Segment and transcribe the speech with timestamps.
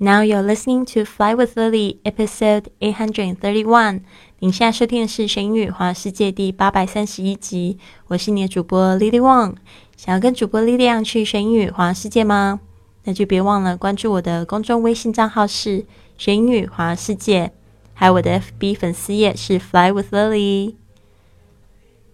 [0.00, 4.02] Now you're listening to Fly with Lily, episode eight hundred and thirty-one.
[4.38, 7.78] 您现在收听的是《神语华世界》第八百三十一集。
[8.06, 9.56] 我是你的主播 Lily Wang。
[9.96, 12.60] 想要跟主播 Lily 样去神语华世界吗？
[13.02, 15.84] 那就别忘了关注我的公众微信账号是
[16.16, 17.50] “神语华世界”，
[17.92, 20.74] 还有我的 FB 粉丝页是 “Fly with Lily”。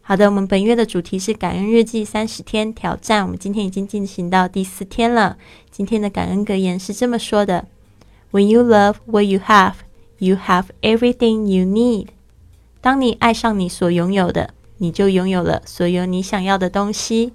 [0.00, 3.22] 好的，我们本月的主题是感恩日记三十天挑战。
[3.24, 5.36] 我们今天已经进行到第四天了。
[5.70, 7.66] 今天的感恩格言是这么说的
[8.34, 9.74] ：“When you love what you have,
[10.18, 12.08] you have everything you need。”
[12.82, 17.32] 当你爱上你所拥有的，你就拥有了所有你想要的东西。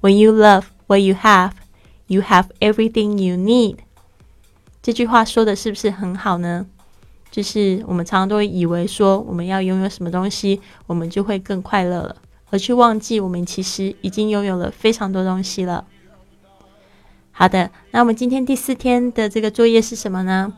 [0.00, 1.54] When you love what you have,
[2.06, 3.78] you have everything you need。
[4.80, 6.66] 这句话说的是不是很好呢？
[7.32, 12.14] 就是我们常常都会以为说我们要拥有什么东西，我们就会更快乐了，
[12.50, 15.84] 而去忘记我们其实已经拥有了非常多东西了。
[17.38, 20.52] 好的，那我们今天第四天的这个作业是什么呢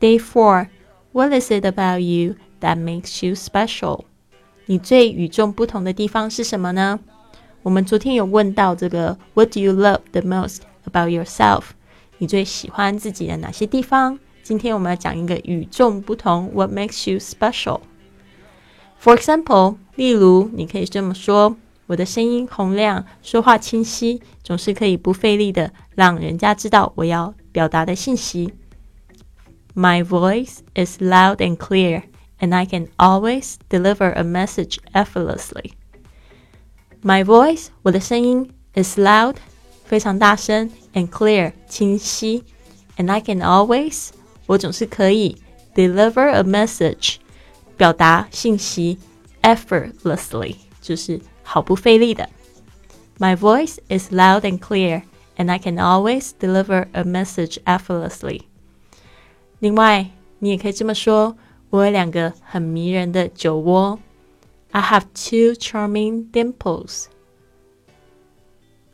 [0.00, 0.68] ？Day four,
[1.12, 2.36] what is it about you?
[2.62, 4.04] That makes you special。
[4.64, 6.98] 你最与众不同的地方是什么呢？
[7.62, 11.64] 我们昨天有问到这个，What do you love the most about yourself？
[12.16, 14.18] 你最喜欢自己的哪些地方？
[14.42, 21.58] 今天我们要讲一个与众不同，What makes you special？For example，例如你可以这么说：
[21.92, 28.54] 我的声音洪亮，说话清晰，总是可以不费力的让人家知道我要表达的信息。
[29.74, 32.04] My voice is loud and clear。
[32.42, 35.72] and I can always deliver a message effortlessly.
[37.02, 39.36] My voice, 我的声音 is loud,
[39.84, 42.44] 非常大声 and clear, 清晰
[42.96, 44.08] and I can always,
[44.46, 45.40] 我总是可以
[45.74, 47.16] deliver a message,
[47.76, 48.98] 表达信息
[49.42, 52.29] effortlessly, 就是毫不费力的。
[53.19, 55.03] My voice is loud and clear,
[55.37, 58.41] and I can always deliver a message effortlessly.
[59.59, 61.35] 另外，你也可以这么说。
[61.69, 63.99] 我有两个很迷人的酒窝。
[64.71, 67.05] I have two charming dimples.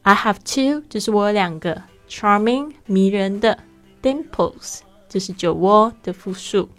[0.04, 3.60] I have two 就是我有两个 charming 迷人的
[4.02, 6.70] dimples，就是酒窝的复数。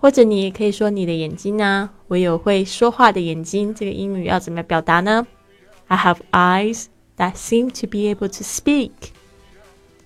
[0.00, 3.74] 或者你也可以说你的眼睛啊，我有会说话的眼睛。
[3.74, 5.26] 这个英语要怎么表达呢
[5.88, 6.84] ？I have eyes
[7.16, 8.92] that seem to be able to speak.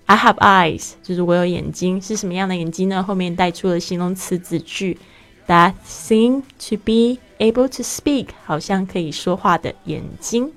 [0.07, 3.03] I have eyes，就是我有眼睛，是什么样的眼睛呢？
[3.03, 4.99] 后面带出了形容词子句
[5.47, 10.53] ，that seem to be able to speak，好像可以说话的眼睛。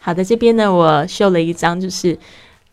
[0.00, 2.18] 好的，这边呢，我秀了一张，就是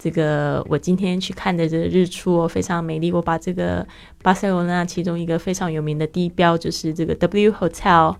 [0.03, 3.11] 这个我今天去看的这个日出哦，非常美丽。
[3.11, 3.87] 我把这个
[4.21, 8.15] 巴塞罗那其中一个非常有名的地标，就是这个 W Hotel。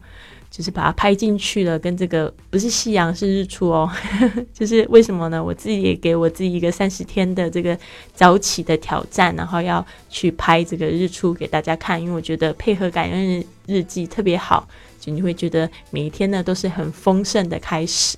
[0.53, 3.89] 就是把它拍进去了，跟这个不是夕阳是日出哦，
[4.53, 5.43] 就是为什么呢？
[5.43, 7.75] 我自己也给我自己一个三十天的这个
[8.13, 14.67] 早起的挑战，然后要去拍这个日出给大家看，因为我觉得配合感恩日日记特别好，
[14.99, 18.15] 就你会觉得每一天呢都是很丰盛的开始。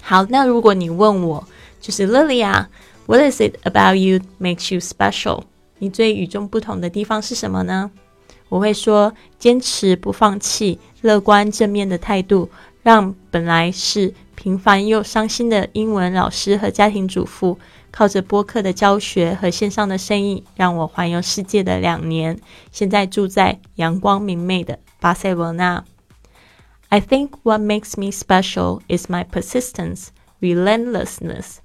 [0.00, 1.46] 好，那如果你问我，
[1.82, 2.70] 就是 Lily 啊
[3.06, 5.42] ，What is it about you makes you special？
[5.78, 7.90] 你最与众不同的地方是什么呢？
[8.48, 10.78] 我会说，坚持不放弃。
[11.00, 12.48] 乐观正面的态度，
[12.84, 17.58] 让本来是平凡又伤心的英文老师和家庭主妇，
[17.90, 22.38] 靠着播客的教学和线上的生意，让我环游世界的两年，
[22.70, 25.82] 现在住在阳光明媚的巴塞罗那。
[26.88, 30.08] I think what makes me special is my persistence,
[30.40, 31.56] relentlessness,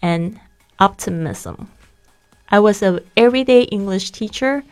[0.00, 0.38] and
[0.78, 1.68] optimism.
[2.48, 4.62] I was a everyday English teacher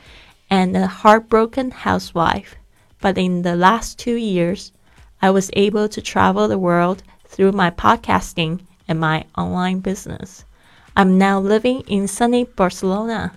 [0.51, 2.57] and a heartbroken housewife.
[3.01, 4.71] But in the last two years,
[5.21, 10.45] I was able to travel the world through my podcasting and my online business.
[10.95, 13.33] I'm now living in sunny Barcelona.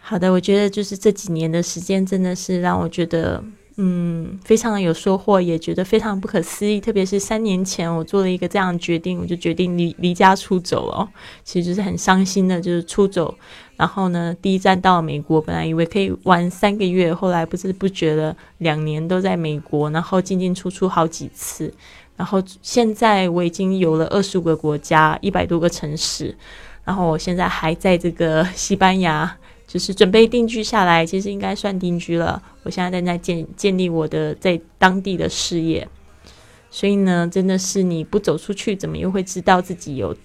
[0.00, 3.44] 好的，我觉得就是这几年的时间，真的是让我觉得
[3.77, 6.79] 嗯，非常的有收获，也觉得非常不可思议。
[6.79, 11.09] 特别是三年前，我做了一个这样的决定，我就决定离离家出走了。
[11.43, 13.35] 其实就是很伤心的，就是出走。
[13.75, 21.73] 然后呢，第一站到了美国，本来以为可以玩三个月，后来不知不觉的两年都在美国，然后进进出出好几次。
[22.15, 26.33] 然后现在我已经有了二十五个国家，一百多个城市。
[26.85, 29.35] 然后我现在还在这个西班牙。
[29.75, 32.41] 就是准备定居下来，其实应该算定居了。
[32.63, 35.85] 我现在正在建建立我的在当地的事业，
[36.71, 40.15] 所以呢，真的是你不走出去，怎么又会知道自己有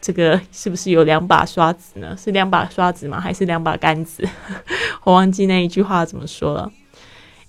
[0.00, 2.16] 这个是不是有两把刷子呢？
[2.18, 3.20] 是两把刷子吗？
[3.20, 4.28] 还是两把杆子？
[5.04, 6.72] 我忘记那一句话怎么说了。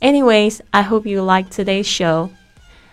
[0.02, 2.30] Anyways, I hope you like today's show.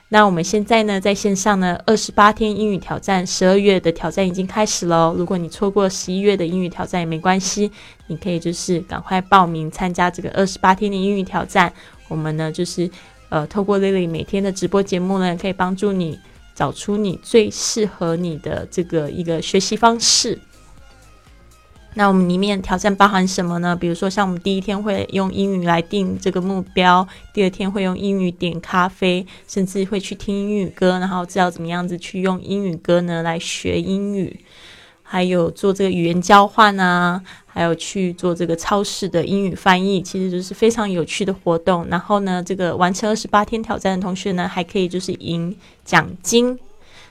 [0.09, 5.13] 那我们现在呢，在线上呢，二十八天英语挑战，十二月的挑战已经开始喽。
[5.19, 7.71] 如果你错过十一月的英语挑战也没关系，
[8.07, 11.73] 你可以就是赶快报名参加这个二十八天的英语挑战。
[12.07, 12.89] 我们呢，就是
[13.31, 16.17] 呃，透过 Lily 每天的直播节目呢，可以帮助你
[16.55, 20.39] 找出你最适合你的这个一个学习方式。
[21.99, 23.75] 那我们里面挑战包含什么呢？
[23.75, 34.39] 比如说，像我们第一天会用英语来定这个目标，第二天会用英语点咖啡，甚至会去听英语歌，然后知道怎么样子去用英语歌呢来学英语，
[35.03, 41.87] 还有做这个语言交换啊，还有去做这个超市的英语翻译，其实就是非常有趣的活动。
[41.89, 46.59] 然后呢，这个完成二十八天挑战的同学呢，还可以就是赢奖金，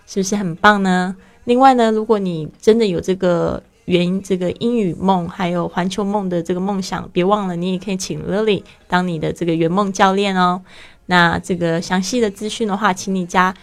[0.05, 1.15] 是不是很棒呢？
[1.45, 3.63] 另外呢，如果你真的有这个。
[3.85, 10.61] 圆这个英语梦，还有环球梦的这个梦想，别忘了，你也可以请 Lily 当你的这个圆梦教练哦。
[11.07, 13.53] 那这个详细的资讯的话，请你加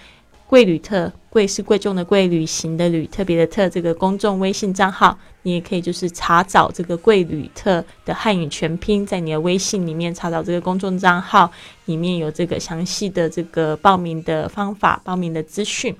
[0.47, 11.51] 贵旅特，贵是贵重的贵，旅行的旅，特别的特这个公众微信账号，你也可以就是查找这个贵旅特的汉语全拼，在你的微信里面查找这个公众账号，
[11.87, 15.97] 里面有这个详细的这个报名的方法、报名的资讯。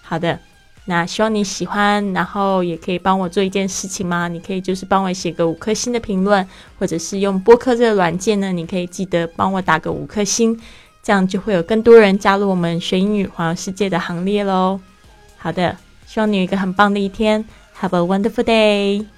[0.00, 0.40] 好的。
[0.86, 4.28] 那希望你喜欢，然后也可以帮我做一件事情吗？
[4.28, 6.46] 你可以就是帮我写个五颗星的评论，
[6.78, 10.60] 或者是用播客这个软件呢，你可以记得帮我打个五颗星，
[11.02, 14.78] 这样就会有更多人加入我们学英语环游世界的行列喽。
[15.38, 15.76] 好的，
[16.06, 17.44] 希望你有一个很棒的一天
[17.80, 19.13] ，Have a wonderful day。